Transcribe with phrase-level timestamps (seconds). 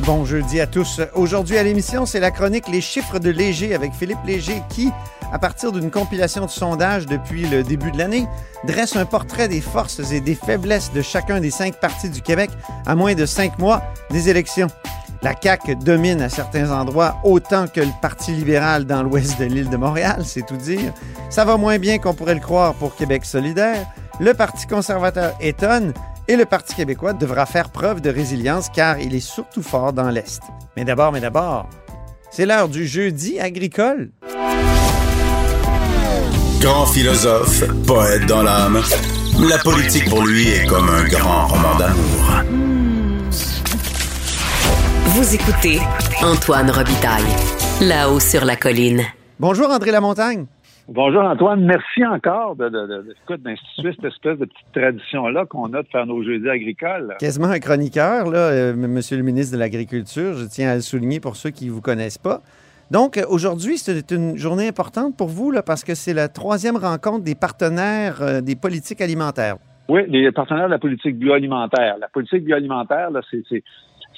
[0.00, 0.24] Bon
[0.60, 1.00] à tous.
[1.14, 4.90] Aujourd'hui à l'émission, c'est la chronique Les chiffres de Léger avec Philippe Léger qui,
[5.32, 8.26] à partir d'une compilation de sondages depuis le début de l'année,
[8.64, 12.50] dresse un portrait des forces et des faiblesses de chacun des cinq partis du Québec
[12.86, 14.66] à moins de cinq mois des élections.
[15.22, 19.70] La CAQ domine à certains endroits autant que le Parti libéral dans l'ouest de l'île
[19.70, 20.92] de Montréal, c'est tout dire.
[21.30, 23.86] Ça va moins bien qu'on pourrait le croire pour Québec solidaire.
[24.18, 25.94] Le Parti conservateur étonne
[26.28, 30.10] et le Parti québécois devra faire preuve de résilience car il est surtout fort dans
[30.10, 30.42] l'Est.
[30.76, 31.68] Mais d'abord, mais d'abord,
[32.30, 34.10] c'est l'heure du jeudi agricole.
[36.60, 38.82] Grand philosophe, poète dans l'âme,
[39.40, 42.42] la politique pour lui est comme un grand roman d'amour.
[45.06, 45.78] Vous écoutez
[46.22, 47.22] Antoine Robitaille.
[47.80, 49.02] Là-haut sur la colline.
[49.38, 50.46] Bonjour André Lamontagne.
[50.86, 55.72] Bonjour Antoine, merci encore de, de, de, écoute, d'instituer cette espèce de petite tradition-là qu'on
[55.72, 57.16] a de faire nos jeudis agricoles.
[57.18, 61.20] Quasiment un chroniqueur, là, euh, Monsieur le ministre de l'Agriculture, je tiens à le souligner
[61.20, 62.42] pour ceux qui ne vous connaissent pas.
[62.90, 67.24] Donc, aujourd'hui, c'est une journée importante pour vous, là, parce que c'est la troisième rencontre
[67.24, 69.56] des partenaires euh, des politiques alimentaires.
[69.88, 71.96] Oui, les partenaires de la politique bioalimentaire.
[71.98, 73.62] La politique bioalimentaire, là, c'est, c'est,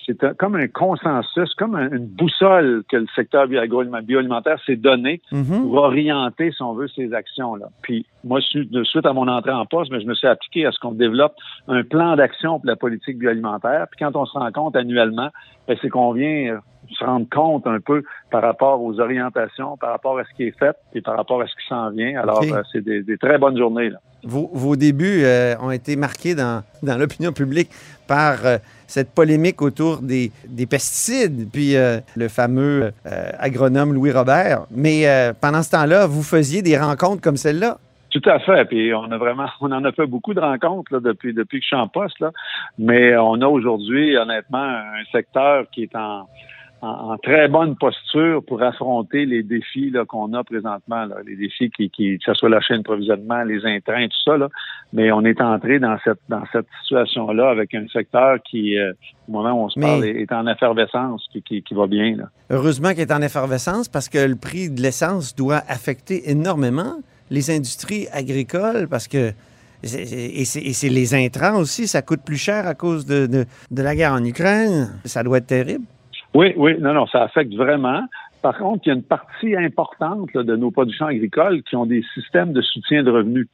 [0.07, 5.63] c'est comme un consensus, comme un- une boussole que le secteur bioalimentaire s'est donné Mhm.
[5.63, 7.67] pour orienter, si on veut, ces actions-là.
[7.83, 10.73] Puis moi, de suite à mon entrée en poste, mais je me suis appliqué à
[10.73, 11.35] ce qu'on développe
[11.69, 13.87] un plan d'action pour la politique bioalimentaire.
[13.91, 15.31] Puis quand on se rend compte annuellement,
[15.69, 16.59] ben, c'est qu'on vient euh,
[16.91, 20.57] se rendre compte un peu par rapport aux orientations, par rapport à ce qui est
[20.57, 22.21] fait et par rapport à ce qui s'en vient.
[22.21, 23.91] Alors, euh, c'est des, des très bonnes journées.
[23.91, 23.99] Là.
[24.27, 27.71] Vos, débuts euh, ont été marqués dans, dans l'opinion publique
[28.09, 32.93] par euh, cette polémique autour des, des pesticides, puis euh, le fameux
[33.39, 34.67] agronome Louis Robert.
[34.71, 35.07] Mais
[35.41, 37.79] pendant ce temps-là, vous faisiez des rencontres comme celle-là?
[38.11, 38.65] Tout à fait.
[38.67, 41.69] Puis on a vraiment, on en a fait beaucoup de rencontres depuis depuis que je
[41.69, 42.31] suis en poste là.
[42.79, 46.27] Mais on a aujourd'hui, honnêtement, un secteur qui est en,
[46.87, 51.05] en, en très bonne posture pour affronter les défis qu'on a présentement.
[51.07, 51.17] Là.
[51.27, 54.37] Les défis qui, qui, que ce soit la chaîne d'approvisionnement, les intrants, tout ça.
[54.37, 54.49] Là.
[54.93, 58.93] Mais on est entré dans cette dans cette situation-là avec un secteur qui, euh,
[59.29, 61.87] au moment où on se Mais- parle, est est en effervescence, qui, qui, qui va
[61.87, 62.17] bien.
[62.17, 62.25] Là.
[62.51, 66.95] Heureusement qu'il est en effervescence parce que le prix de l'essence doit affecter énormément
[67.31, 69.33] les industries agricoles parce que
[69.83, 73.45] et c'est et c'est les intrants aussi, ça coûte plus cher à cause de, de,
[73.71, 74.99] de la guerre en Ukraine.
[75.05, 75.85] Ça doit être terrible.
[76.37, 78.03] Oui, oui, non, non, ça affecte vraiment.
[78.43, 81.87] Par contre, il y a une partie importante là, de nos productions agricoles qui ont
[81.87, 83.49] des systèmes de soutien de revenus,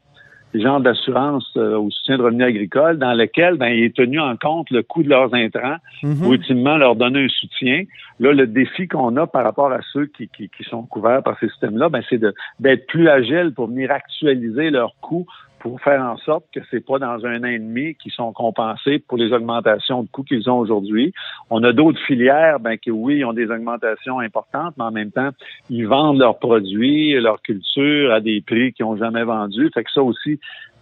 [0.52, 4.18] des genres d'assurance euh, au soutien de revenus agricoles, dans lesquels ben, il est tenu
[4.18, 6.16] en compte le coût de leurs intrants Mhm.
[6.18, 7.84] pour ultimement leur donner un soutien.
[8.18, 11.38] Là, le défi qu'on a par rapport à ceux qui, qui, qui sont couverts par
[11.38, 12.20] ces systèmes-là, ben, c'est
[12.58, 15.26] d'être plus agile pour venir actualiser leurs coûts
[15.62, 18.98] pour faire en sorte que c'est pas dans un an et demi qu'ils sont compensés
[18.98, 21.14] pour les augmentations de coûts qu'ils ont aujourd'hui.
[21.50, 25.30] On a d'autres filières, ben, qui oui, ont des augmentations importantes, mais en même temps,
[25.70, 29.70] ils vendent leurs produits, leurs cultures à des prix qu'ils n'ont jamais vendus.
[29.72, 30.40] Fait que ça aussi,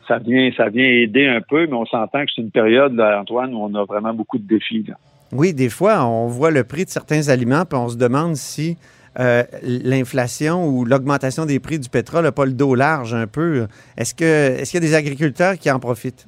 [0.09, 3.53] ça vient, ça vient aider un peu, mais on s'entend que c'est une période, Antoine,
[3.53, 4.85] où on a vraiment beaucoup de défis.
[4.89, 4.95] là.
[5.33, 8.79] Oui, des fois, on voit le prix de certains aliments, puis on se demande si
[9.19, 13.67] euh, l'inflation ou l'augmentation des prix du pétrole n'a pas le dos large un peu.
[13.97, 16.27] Est-ce que est-ce qu'il y a des agriculteurs qui en profitent?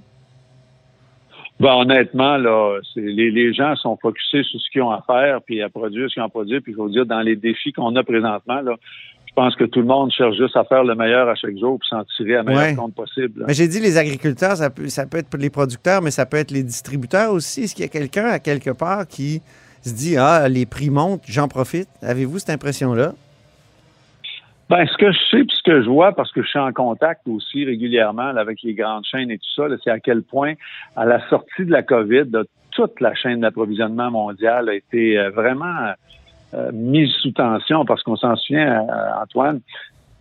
[1.60, 5.62] Ben, honnêtement, là, les, les gens sont focusés sur ce qu'ils ont à faire, puis
[5.62, 6.60] à produire ce qu'ils ont à produire.
[6.60, 8.74] Puis il faut dire, dans les défis qu'on a présentement, là,
[9.28, 11.78] Je pense que tout le monde cherche juste à faire le meilleur à chaque jour
[11.78, 12.74] pour s'en tirer à meilleur Ouais.
[12.74, 13.44] compte possible.
[13.46, 16.36] Mais j'ai dit les agriculteurs, ça peut, ça peut être les producteurs, mais ça peut
[16.36, 17.62] être les distributeurs aussi.
[17.62, 19.40] Est-ce qu'il y a quelqu'un à quelque part qui
[19.90, 21.88] se dit Ah, les prix montent, j'en profite?
[22.02, 23.12] Avez-vous cette impression-là?
[24.70, 26.72] Ben, ce que je sais, puis ce que je vois, parce que je suis en
[26.72, 30.54] contact aussi régulièrement avec les grandes chaînes et tout ça, c'est à quel point,
[30.96, 32.30] à la sortie de la COVID,
[32.70, 35.92] toute la chaîne d'approvisionnement mondiale a été euh, vraiment
[36.54, 39.60] euh, mise sous tension, parce qu'on s'en souvient, euh, Antoine,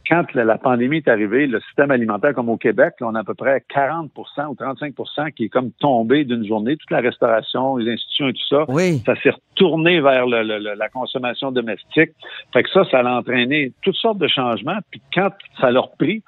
[0.07, 3.19] quand la, la pandémie est arrivée, le système alimentaire, comme au Québec, là, on a
[3.21, 4.09] à peu près 40%
[4.47, 6.75] ou 35% qui est comme tombé d'une journée.
[6.77, 9.01] Toute la restauration, les institutions et tout ça, Oui.
[9.05, 12.11] ça s'est retourné vers le- la consommation domestique.
[12.53, 14.79] Fait que ça, ça a entraîné toutes sortes de changements.
[14.91, 16.23] Puis quand ça leur pris,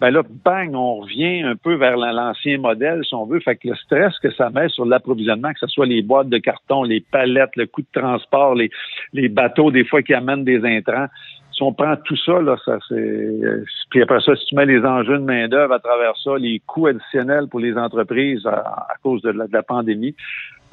[0.00, 3.40] ben là, bang, on revient un peu vers la- l'ancien modèle, si on veut.
[3.40, 6.38] Fait que le stress que ça met sur l'approvisionnement, que ce soit les boîtes de
[6.38, 8.70] carton, les palettes, le coût de transport, les,
[9.14, 11.06] les bateaux, des fois, qui amènent des intrants.
[11.56, 12.34] Si on prend tout ça,
[12.66, 16.36] ça euh, Puis après ça, si tu mets les enjeux de main-d'œuvre à travers ça,
[16.36, 20.14] les coûts additionnels pour les entreprises à, cause de la, pandémie,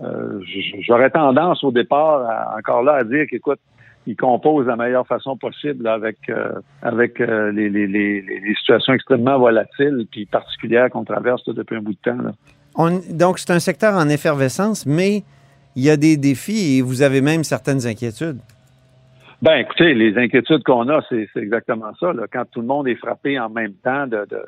[0.03, 0.41] euh,
[0.81, 3.59] j'aurais tendance au départ, à- encore là, à dire qu'écoute,
[4.05, 10.89] ils composent de la meilleure façon possible avec euh, les, situations extrêmement volatiles puis particulières
[10.89, 12.91] qu'on traverse depuis un bout de temps.
[13.09, 15.23] Donc, c'est un secteur en effervescence, mais
[15.77, 18.39] il y a des défis et vous avez même certaines inquiétudes.
[19.43, 22.13] Ben, écoutez, les inquiétudes qu'on a, c'est exactement ça.
[22.13, 22.23] Là.
[22.31, 24.39] Quand tout le monde est frappé en même temps de, de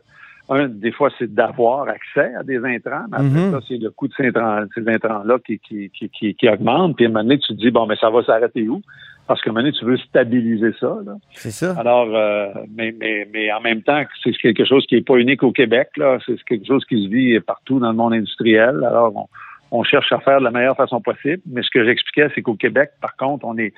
[0.47, 3.51] un, des fois, c'est d'avoir accès à des intrants, mais après Mhm.
[3.51, 6.95] ça, c'est le coût de ces intrants- intrants-là qui, qui, qui, qui, qui augmente.
[6.95, 8.81] Puis à un moment donné, tu te dis, bon, mais ça va s'arrêter où?
[9.27, 10.97] Parce qu'à un moment donné, tu veux stabiliser ça.
[11.05, 11.15] Là.
[11.31, 11.73] C'est ça?
[11.79, 15.41] Alors, euh, mais, mais, mais en même temps, c'est quelque chose qui n'est pas unique
[15.43, 15.89] au Québec.
[15.97, 16.19] là.
[16.25, 18.81] C'est quelque chose qui se vit partout dans le monde industriel.
[18.87, 19.27] Alors, on,
[19.71, 21.41] on cherche à faire de la meilleure façon possible.
[21.47, 23.73] Mais ce que j'expliquais, c'est qu'au Québec, par contre, on est,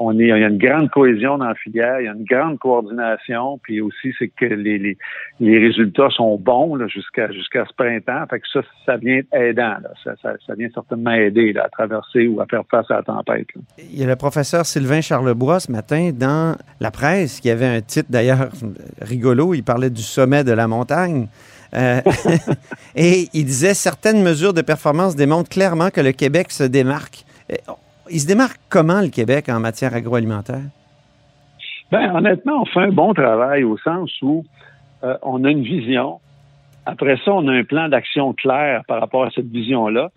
[0.00, 3.58] il y a une grande cohésion dans la filière, il y a une grande coordination,
[3.62, 4.96] puis aussi c'est que les,
[5.40, 8.26] résultats sont bons jusqu'à jusqu'à ce printemps.
[8.28, 9.76] Fait que ça, ça vient aidant.
[10.04, 13.46] Ça, ça, vient certainement aider à traverser ou à faire face à la tempête.
[13.78, 17.80] Il y a le professeur Sylvain Charlebois ce matin dans la presse, qui avait un
[17.80, 18.48] titre d'ailleurs
[19.00, 19.54] rigolo.
[19.54, 21.28] Il parlait du sommet de la montagne.
[21.74, 22.00] Euh,
[22.96, 27.24] et il disait certaines mesures de performance démontrent clairement que le Québec se démarque.
[27.50, 27.56] Euh,
[28.10, 30.62] Il se démarque comment le Québec en matière agroalimentaire?
[31.90, 34.44] Ben, honnêtement, on fait un bon travail au sens où
[35.02, 36.20] euh, on a une vision.
[36.86, 40.10] Après ça, on a un plan d'action clair par rapport à cette vision-là.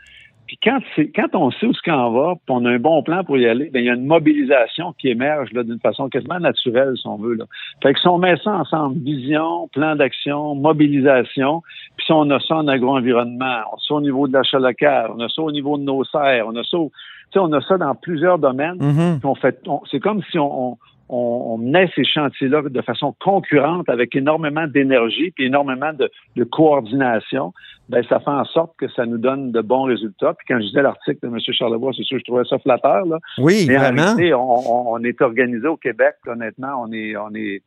[0.53, 0.77] Puis quand,
[1.15, 3.47] quand on sait où ce qu'on va, puis on a un bon plan pour y
[3.47, 7.07] aller, ben il y a une mobilisation qui émerge là, d'une façon quasiment naturelle, si
[7.07, 7.33] on veut.
[7.33, 7.45] Là.
[7.81, 11.61] Fait que si on met ça ensemble, vision, plan d'action, mobilisation,
[11.97, 15.11] puis si on a ça en agro-environnement, on a ça au niveau de l'achat local,
[15.15, 16.91] on a ça au niveau de nos serres, on a ça, au-
[17.31, 18.77] tu sais, on a ça dans plusieurs domaines.
[18.79, 19.19] Mhm.
[19.19, 19.59] Puis on fait,
[19.89, 20.77] c'est comme si on, on,
[21.09, 21.15] on,
[21.53, 27.53] on menait ces chantiers-là de façon concurrente avec énormément d'énergie puis énormément de, de coordination.
[27.89, 30.33] Ben, ça fait en sorte que ça nous donne de bons résultats.
[30.33, 31.37] Puis quand je disais l'article de M.
[31.51, 33.05] Charlebois, c'est sûr que je trouvais ça flatteur.
[33.05, 33.17] Là.
[33.37, 34.01] Oui, Mais en vraiment.
[34.03, 37.61] réalité, on, on- on est organisé au Québec, honnêtement, on est, on est,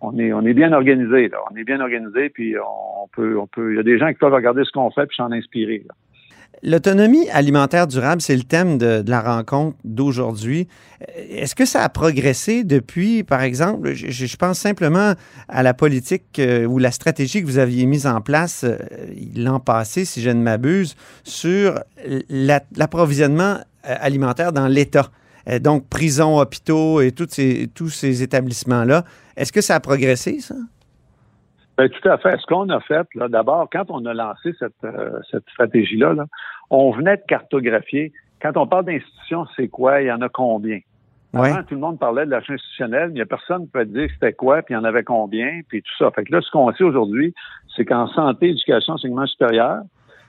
[0.00, 1.28] on est, on est bien organisé.
[1.28, 1.38] Là.
[1.52, 3.72] On est bien organisé, puis on peut, on peut.
[3.74, 5.84] Il y a des gens qui peuvent regarder ce qu'on fait puis s'en inspirer.
[5.86, 5.94] là.
[6.62, 10.66] L'autonomie alimentaire durable, c'est le thème de, la rencontre d'aujourd'hui.
[11.16, 15.14] Est-ce que ça a progressé depuis, par exemple, je, pense simplement
[15.48, 18.76] à la politique euh, ou la stratégie que vous aviez mise en place euh,
[19.36, 21.80] l'an passé, si je ne m'abuse, sur
[22.28, 23.58] la- l'approvisionnement
[23.88, 25.10] euh, alimentaire dans l'État.
[25.62, 29.06] Donc, prisons, hôpitaux et tous ces établissements-là.
[29.34, 30.56] Est-ce que ça a progressé, ça?
[31.78, 32.36] Ben, tout à fait.
[32.40, 36.26] Ce qu'on a fait, là, d'abord, quand on a lancé cette, euh, cette stratégie-là, là,
[36.70, 38.12] on venait de cartographier.
[38.42, 40.02] Quand on parle d'institutions, c'est quoi?
[40.02, 40.80] Il y en a combien?
[41.34, 41.50] Ouais.
[41.50, 43.84] Avant, tout le monde parlait de l'achat institutionnel, mais il n'y a personne qui peut
[43.84, 46.10] dire c'était quoi, puis il y en avait combien, puis tout ça.
[46.10, 47.32] Fait que là, ce qu'on sait aujourd'hui,
[47.76, 49.82] c'est qu'en santé, éducation, enseignement supérieur,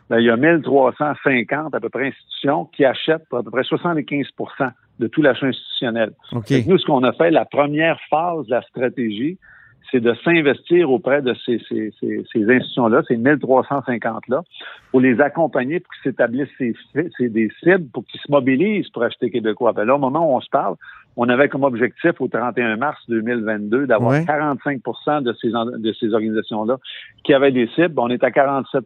[0.09, 4.71] ben, il y a 1350 à peu près institutions qui achètent à peu près 75%
[4.99, 6.11] de tout l'achat institutionnel.
[6.31, 6.47] OK.
[6.47, 9.39] Fait que nous, ce qu'on a fait, la première phase de la stratégie,
[9.91, 14.41] c'est de s'investir auprès de ces, ces, ces, ces institutions-là, ces 1350-là,
[14.91, 16.73] pour les accompagner pour qu'ils s'établissent ces,
[17.17, 19.73] ces- des cibles, pour qu'ils se mobilisent pour acheter québécois.
[19.73, 20.75] Ben là, au moment où on se parle,
[21.17, 24.23] on avait comme objectif au 31 mars 2022 d'avoir Ouais.
[24.25, 26.77] 45% de ces, de ces organisations-là
[27.23, 27.99] qui avaient des cibles.
[27.99, 28.83] On est à 47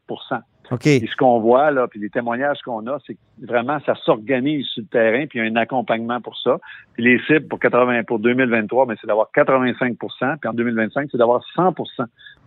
[0.72, 0.88] OK.
[0.88, 4.66] et ce qu'on voit, là, puis les témoignages qu'on a, c'est que vraiment, ça s'organise
[4.68, 6.58] sur le terrain, puis il y a un accompagnement pour ça.
[6.94, 9.98] Puis les cibles pour 80, pour 2023, mais c'est d'avoir 85%
[10.40, 11.74] puis en 2025, c'est d'avoir 100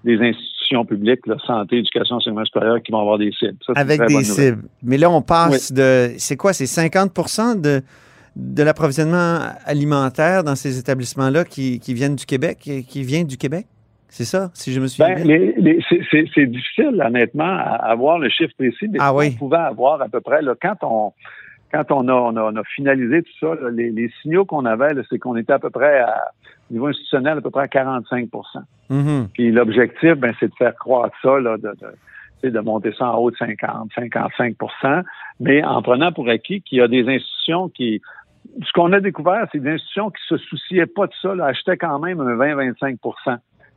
[0.04, 3.58] des institutions publiques, là, santé, éducation, enseignement supérieur, qui vont avoir des cibles.
[3.66, 4.62] Ça, Avec des cibles.
[4.82, 6.12] Mais là, on passe de.
[6.18, 6.52] C'est quoi?
[6.52, 7.82] C'est 50 de,
[8.36, 13.66] de l'approvisionnement alimentaire dans ces établissements-là qui, qui viennent du Québec, qui vient du Québec?
[14.16, 15.76] C'est ça, si je me suis ben, bien.
[16.34, 19.32] c'est difficile, honnêtement, à avoir le chiffre précis, mais ah, oui.
[19.34, 21.12] on pouvait avoir à peu près, là, quand on
[21.70, 25.52] quand on a, on a, finalisé tout ça, les, signaux qu'on avait, c'est qu'on était
[25.52, 26.30] à peu près à
[26.70, 28.30] au niveau institutionnel à peu près à 45
[28.88, 29.28] mm-hmm.
[29.34, 31.74] Puis l'objectif, ben, c'est de faire croître ça, là, de,
[32.42, 35.02] de, de monter ça en haut de 50, 55%
[35.40, 38.00] mais en prenant pour acquis qu'il y a des institutions qui
[38.64, 41.76] ce qu'on a découvert, c'est des institutions qui se souciaient pas de ça, là, achetaient
[41.76, 42.96] quand même un 20-25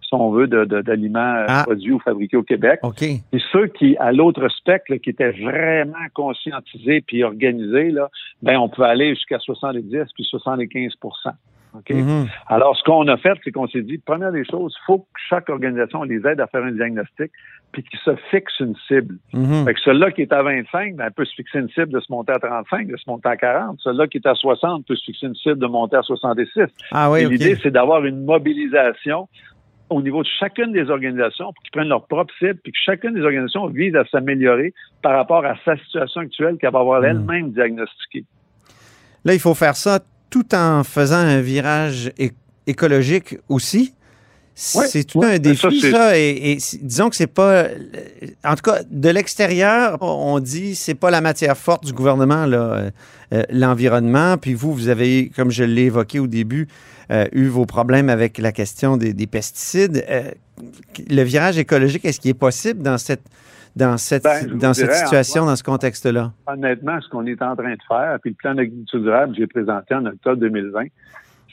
[0.09, 1.63] si on veut, d'aliments de, ah.
[1.65, 2.79] produits ou fabriqués au Québec.
[2.81, 3.21] Okay.
[3.31, 8.09] Et ceux qui, à l'autre spectre, qui étaient vraiment conscientisés puis organisés, là,
[8.41, 9.85] ben, on pouvait aller jusqu'à 70
[10.15, 10.95] puis 75
[11.75, 11.91] OK?
[11.91, 12.27] Mm-hmm.
[12.47, 15.19] Alors, ce qu'on a fait, c'est qu'on s'est dit, première des choses, il faut que
[15.29, 17.31] chaque organisation les aide à faire un diagnostic
[17.71, 19.17] puis qu'ils se fixe une cible.
[19.35, 19.65] Mm-hmm.
[19.65, 22.11] Fait que celui-là qui est à 25, ben, peut se fixer une cible de se
[22.11, 23.79] monter à 35, de se monter à 40.
[23.83, 26.63] Celui-là qui est à 60 peut se fixer une cible de monter à 66.
[26.91, 29.29] Ah oui, L'idée, c'est d'avoir une mobilisation
[29.89, 33.13] au niveau de chacune des organisations pour qu'ils prennent leur propre cible, puis que chacune
[33.13, 37.05] des organisations vise à s'améliorer par rapport à sa situation actuelle qu'elle va avoir hmm.
[37.05, 38.25] elle-même diagnostiquée.
[39.25, 42.11] Là, il faut faire ça tout en faisant un virage
[42.67, 43.93] écologique aussi.
[44.59, 46.17] C'est tout un défi, ça.
[46.17, 47.65] et, disons que c'est pas.
[48.43, 52.91] En tout cas, de l'extérieur, on dit c'est pas la matière forte du gouvernement, là,
[53.33, 54.37] euh, l'environnement.
[54.37, 56.67] Puis vous, vous avez, comme je l'ai évoqué au début,
[57.09, 60.03] euh, eu vos problèmes avec la question des, pesticides.
[60.09, 60.31] Euh,
[61.09, 63.23] le virage écologique, est-ce qu'il est possible dans cette,
[63.77, 66.33] dans cette, ben, dans cette situation, dans ce contexte-là?
[66.47, 69.47] Honnêtement, ce qu'on est en train de faire, puis le plan d'agriculture durable que j'ai
[69.47, 70.87] présenté en octobre 2020,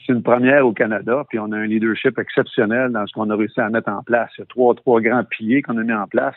[0.07, 3.37] c'est une première au Canada, puis on a un leadership exceptionnel dans ce qu'on a
[3.37, 4.31] réussi à mettre en place.
[4.39, 6.35] Il y a trois, trois grands piliers qu'on a mis en place.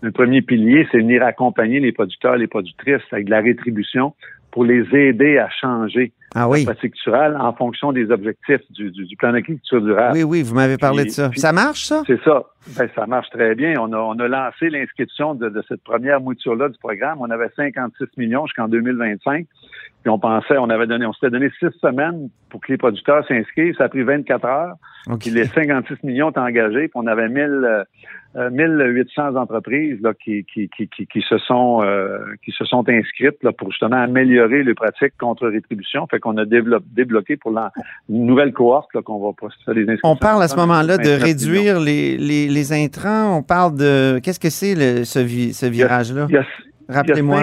[0.00, 4.14] Le premier pilier, c'est venir accompagner les producteurs les productrices avec de la rétribution
[4.52, 6.64] pour les aider à changer ah oui.
[6.64, 10.14] la pratique en fonction des objectifs du, du, du plan d'agriculture durable.
[10.14, 11.30] Oui, oui, vous m'avez parlé de ça.
[11.34, 12.02] ça marche, ça?
[12.06, 12.44] C'est ça.
[12.76, 13.74] Ben, ça marche très bien.
[13.80, 17.18] On a, on a lancé l'inscription de, de, cette première mouture-là du programme.
[17.20, 19.46] On avait 56 millions jusqu'en 2025.
[20.02, 23.26] Puis on pensait, on avait donné, on s'était donné six semaines pour que les producteurs
[23.26, 23.74] s'inscrivent.
[23.76, 24.74] Ça a pris 24 heures.
[25.18, 26.88] Puis les 56 millions étaient engagés.
[26.88, 27.84] Puis on avait 1000,
[28.50, 33.42] 1800 euh, entreprises là, qui, qui, qui, qui, se sont euh, qui se sont inscrites
[33.42, 36.06] là, pour justement améliorer les pratiques contre rétribution.
[36.06, 37.72] Fait qu'on a débloqué pour la
[38.08, 40.10] nouvelle cohorte qu'on va procéder les inscriptions.
[40.10, 43.36] On parle à ce moment-là de réduire les, les, les, intrants.
[43.38, 46.26] On parle de qu'est-ce que c'est ce, ce virage-là?
[46.88, 47.42] Rappelez-moi.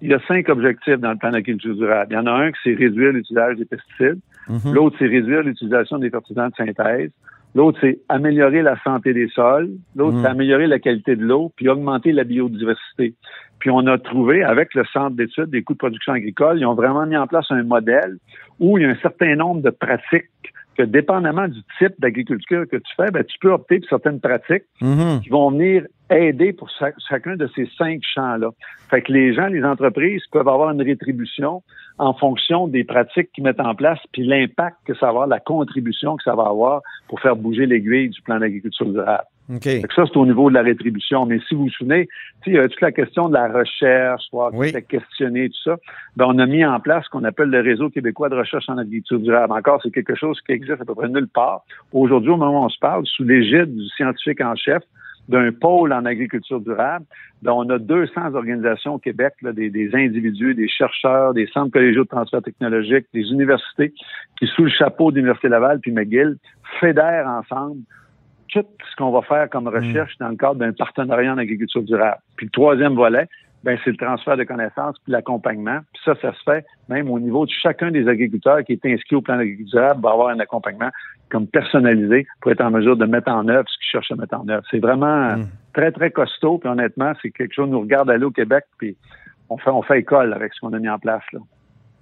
[0.00, 2.12] Il y a cinq objectifs dans le plan d'agriculture durable.
[2.12, 4.20] Il y en a un qui c'est réduire l'utilisation des pesticides.
[4.48, 4.72] Mhm.
[4.74, 7.10] L'autre, c'est réduire l'utilisation des fertilisants de synthèse.
[7.56, 9.70] L'autre, c'est améliorer la santé des sols.
[9.96, 10.22] L'autre, Mhm.
[10.22, 13.14] c'est améliorer la qualité de l'eau, puis augmenter la biodiversité.
[13.58, 16.74] Puis on a trouvé, avec le Centre d'études des coûts de production agricole, ils ont
[16.74, 18.18] vraiment mis en place un modèle
[18.60, 20.30] où il y a un certain nombre de pratiques
[20.76, 24.64] que dépendamment du type d'agriculture que tu fais, ben, tu peux opter pour certaines pratiques
[24.80, 25.20] Mhm.
[25.22, 26.68] qui vont venir aider pour
[27.08, 28.50] chacun de ces cinq champs-là.
[28.88, 31.62] Fait que les gens, les entreprises peuvent avoir une rétribution
[31.98, 35.38] en fonction des pratiques qu'ils mettent en place, puis l'impact que ça va avoir, la
[35.40, 39.24] contribution que ça va avoir pour faire bouger l'aiguille du plan d'agriculture durable.
[39.52, 39.82] Okay.
[39.94, 41.26] ça, c'est au niveau de la rétribution.
[41.26, 42.08] Mais si vous vous souvenez,
[42.46, 44.72] il y a toute la question de la recherche, voir oui.
[44.88, 45.76] questionner, tout ça?
[46.16, 48.78] Ben, on a mis en place ce qu'on appelle le réseau québécois de recherche en
[48.78, 49.52] agriculture durable.
[49.52, 51.64] Encore, c'est quelque chose qui existe à peu près nulle part.
[51.92, 54.82] Aujourd'hui, au moment où on se parle, sous l'égide du scientifique en chef,
[55.28, 57.06] d'un pôle en agriculture durable.
[57.42, 61.72] Ben, on a 200 organisations au Québec, là, des, des, individus, des chercheurs, des centres
[61.72, 63.94] collégiaux de transfert technologique, des universités
[64.38, 66.36] qui, sous le chapeau d'Université Laval puis McGill,
[66.80, 67.82] fédèrent ensemble
[68.52, 72.20] tout ce qu'on va faire comme recherche dans le cadre d'un partenariat en agriculture durable.
[72.36, 73.28] Puis le troisième volet,
[73.62, 75.80] ben c'est le transfert de connaissances puis l'accompagnement.
[75.92, 79.16] Puis ça, ça se fait même au niveau de chacun des agriculteurs qui est inscrit
[79.16, 80.90] au plan d'agriculture durable, va avoir un accompagnement
[81.28, 84.34] comme personnalisé pour être en mesure de mettre en œuvre ce qu'ils cherchent à mettre
[84.34, 84.62] en œuvre.
[84.70, 85.48] C'est vraiment Mm.
[85.74, 86.58] très, très costaud.
[86.58, 88.96] Puis honnêtement, c'est quelque chose, nous regarde aller au Québec, puis
[89.48, 91.22] on fait, on fait école avec ce qu'on a mis en place.
[91.32, 91.40] Là.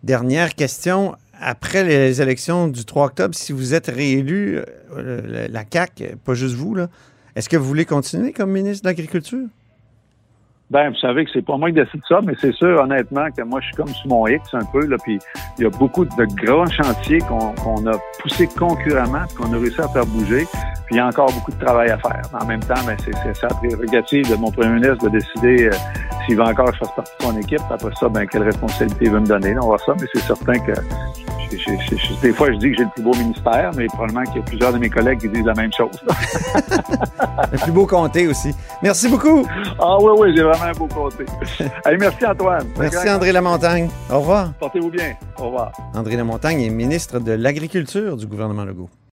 [0.02, 1.14] Dernière question.
[1.40, 4.60] Après les élections du 3 octobre, si vous êtes réélu,
[4.96, 6.88] euh, la CAQ, pas juste vous, là,
[7.36, 9.46] est-ce que vous voulez continuer comme ministre de l'Agriculture?
[10.70, 13.42] Ben, vous savez que c'est pas moi qui décide ça, mais c'est sûr, honnêtement, que
[13.42, 15.18] moi, je suis comme sous mon X un peu, là, puis
[15.56, 19.88] il y a beaucoup de grands chantiers qu'on a poussés concurremment, qu'on a réussi à
[19.88, 20.46] faire bouger,
[20.86, 22.20] puis il y a encore beaucoup de travail à faire.
[22.38, 25.70] En même temps, ben, c'est ça la prérogative de mon premier ministre de décider euh,
[26.28, 29.06] s'il veut encore que je fasse partie de son équipe, après ça, ben, quelle responsabilité
[29.06, 29.56] il veut me donner?
[29.58, 30.72] on va ça, mais c'est certain que
[32.22, 34.42] des fois, je dis que j'ai le plus beau ministère, mais probablement qu'il y a
[34.42, 35.98] plusieurs de mes collègues qui disent la même chose.
[37.52, 38.54] le plus beau comté aussi.
[38.82, 39.46] Merci beaucoup.
[39.78, 41.24] Ah oui, oui, j'ai vraiment un beau comté.
[41.98, 42.66] merci Antoine.
[42.78, 43.88] Merci André Lamontagne.
[44.10, 44.52] Au revoir.
[44.60, 45.14] Portez-vous bien.
[45.38, 45.72] Au revoir.
[45.94, 48.90] André Lamontagne est ministre de l'Agriculture du gouvernement Legault.